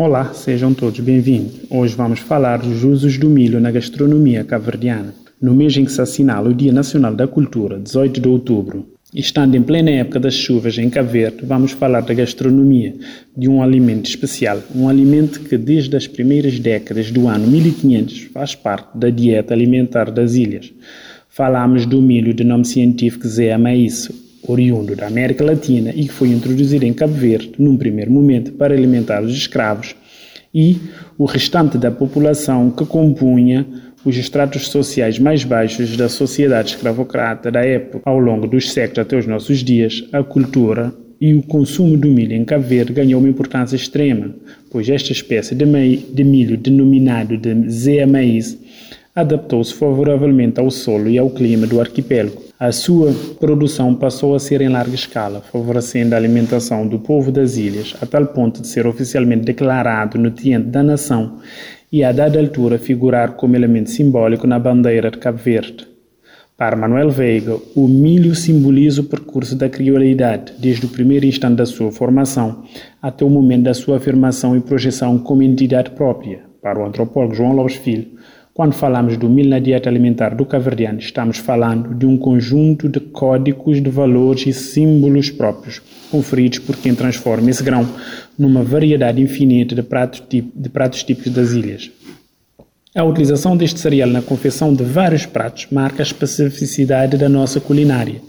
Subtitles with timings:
[0.00, 1.54] Olá, sejam todos bem-vindos.
[1.68, 5.12] Hoje vamos falar dos usos do milho na gastronomia caverdiana.
[5.42, 9.56] No mês em que se assinala o Dia Nacional da Cultura, 18 de outubro, estando
[9.56, 12.94] em plena época das chuvas em Cabo Verde, vamos falar da gastronomia,
[13.36, 18.54] de um alimento especial, um alimento que desde as primeiras décadas do ano 1500 faz
[18.54, 20.72] parte da dieta alimentar das ilhas.
[21.28, 24.08] Falamos do milho de nome científico Zea maíz,
[24.46, 28.74] oriundo da América Latina e que foi introduzido em Cabo Verde num primeiro momento para
[28.74, 29.94] alimentar os escravos
[30.54, 30.76] e
[31.16, 33.66] o restante da população que compunha
[34.04, 38.08] os estratos sociais mais baixos da sociedade escravocrata da época.
[38.08, 42.32] Ao longo dos séculos até os nossos dias, a cultura e o consumo do milho
[42.32, 44.34] em Cabo Verde ganhou uma importância extrema,
[44.70, 48.56] pois esta espécie de, milho denominado de zea maíz
[49.14, 52.42] adaptou-se favoravelmente ao solo e ao clima do arquipélago.
[52.58, 57.56] A sua produção passou a ser em larga escala, favorecendo a alimentação do povo das
[57.56, 61.38] ilhas, a tal ponto de ser oficialmente declarado nutriente da nação
[61.92, 65.86] e, a dada altura, figurar como elemento simbólico na bandeira de Cabo Verde.
[66.56, 71.64] Para Manuel Veiga, o milho simboliza o percurso da criolidade, desde o primeiro instante da
[71.64, 72.64] sua formação
[73.00, 76.40] até o momento da sua afirmação e projeção como entidade própria.
[76.60, 78.08] Para o antropólogo João Lopes Filho,
[78.58, 82.98] quando falamos do milho na dieta alimentar do caverdiano, estamos falando de um conjunto de
[82.98, 87.88] códigos de valores e símbolos próprios, conferidos por quem transforma esse grão
[88.36, 91.88] numa variedade infinita de pratos, de pratos típicos das ilhas.
[92.96, 98.20] A utilização deste cereal na confecção de vários pratos marca a especificidade da nossa culinária.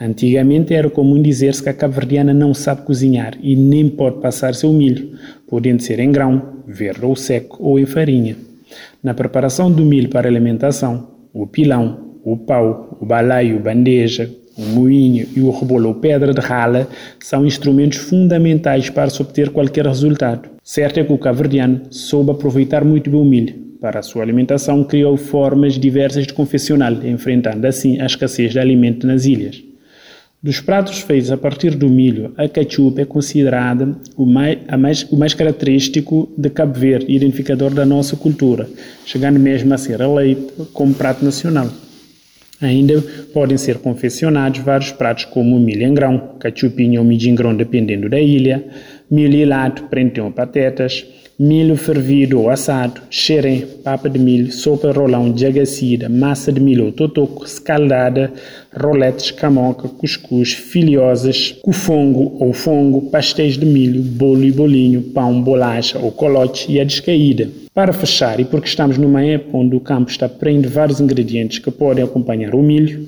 [0.00, 4.72] Antigamente era comum dizer-se que a cabo-verdiana não sabe cozinhar e nem pode passar seu
[4.72, 8.55] milho, podendo ser em grão, verde ou seco ou em farinha.
[9.02, 15.26] Na preparação do milho para alimentação, o pilão, o pau, o balaio, bandeja, o moinho
[15.36, 16.88] e o rebolo ou pedra de rala
[17.20, 20.48] são instrumentos fundamentais para se obter qualquer resultado.
[20.62, 23.54] Certo é que o caverdiano soube aproveitar muito bem o milho.
[23.80, 29.06] Para a sua alimentação, criou formas diversas de confeccioná enfrentando assim a escassez de alimento
[29.06, 29.62] nas ilhas.
[30.42, 35.16] Dos pratos feitos a partir do milho, a cachupa é considerada o mais, mais, o
[35.16, 38.68] mais característico de Cabo Verde, identificador da nossa cultura,
[39.04, 41.68] chegando mesmo a ser eleito como prato nacional.
[42.60, 43.02] Ainda
[43.32, 48.08] podem ser confeccionados vários pratos como milho em grão, cachupinha ou milho em grão, dependendo
[48.08, 48.64] da ilha,
[49.10, 51.04] milho hilado, prentão ou patetas,
[51.38, 56.92] milho fervido ou assado, xerém, papa de milho, sopa rolão jagacida, massa de milho ou
[56.92, 58.32] totoco, escaldada,
[58.74, 65.98] roletes, camoca, cuscuz, filhosas, cufongo ou fongo, pastéis de milho, bolo e bolinho, pão, bolacha
[65.98, 67.50] ou colote e a descaída.
[67.74, 71.58] Para fechar, e porque estamos numa época onde o campo está preenche de vários ingredientes
[71.58, 73.06] que podem acompanhar o milho,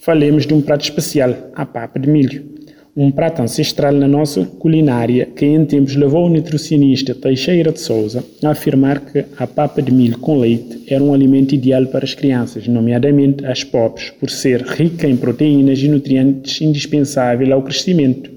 [0.00, 2.57] falemos de um prato especial, a papa de milho
[3.00, 8.24] um prato ancestral na nossa culinária que em tempos levou o nutricionista Teixeira de Souza
[8.42, 12.12] a afirmar que a papa de milho com leite era um alimento ideal para as
[12.12, 18.32] crianças, nomeadamente as pobres, por ser rica em proteínas e nutrientes indispensáveis ao crescimento.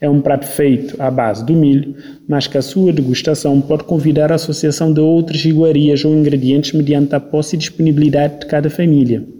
[0.00, 1.96] É um prato feito à base do milho,
[2.28, 7.16] mas que a sua degustação pode convidar a associação de outras iguarias ou ingredientes mediante
[7.16, 9.39] a posse e disponibilidade de cada família.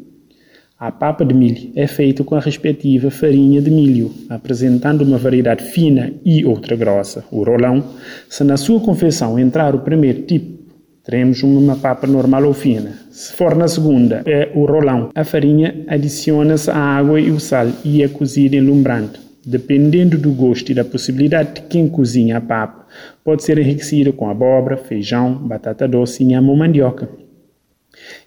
[0.81, 5.63] A papa de milho é feita com a respectiva farinha de milho, apresentando uma variedade
[5.63, 7.85] fina e outra grossa, o rolão.
[8.31, 10.59] Se na sua confecção entrar o primeiro tipo,
[11.05, 12.95] teremos uma papa normal ou fina.
[13.11, 15.11] Se for na segunda, é o rolão.
[15.15, 19.21] A farinha adiciona-se a água e o sal e é cozida em lumbrante.
[19.45, 22.87] Dependendo do gosto e da possibilidade de quem cozinha a papa,
[23.23, 27.07] pode ser enriquecida com abóbora, feijão, batata doce, inhame ou mandioca.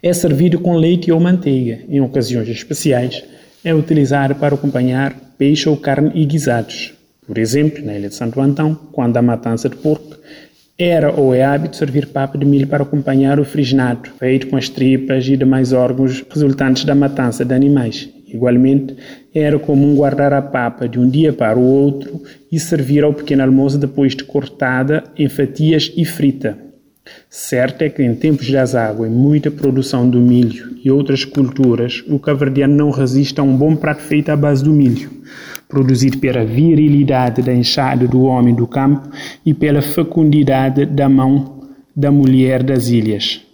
[0.02, 1.80] É servido com leite ou manteiga.
[1.88, 3.22] Em ocasiões especiais,
[3.64, 6.92] é utilizado para acompanhar peixe ou carne e guisados.
[7.26, 10.18] Por exemplo, na ilha de Santo Antão, quando há matança de porco,
[10.76, 14.68] era ou é hábito servir papa de milho para acompanhar o frisnato, feito com as
[14.68, 18.08] tripas e demais órgãos resultantes da matança de animais.
[18.26, 18.96] Igualmente,
[19.32, 22.20] era comum guardar a papa de um dia para o outro
[22.50, 26.58] e servir ao pequeno almoço depois de cortada em fatias e frita.
[27.36, 32.00] Certo é que em tempos de azágua e muita produção do milho e outras culturas,
[32.08, 35.10] o caverdiano não resiste a um bom prato feito à base do milho,
[35.68, 39.10] produzido pela virilidade da enxada do homem do campo
[39.44, 41.60] e pela fecundidade da mão
[41.94, 43.44] da mulher das ilhas.